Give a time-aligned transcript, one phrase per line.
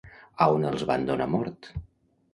[0.45, 1.73] A on els van donar mort?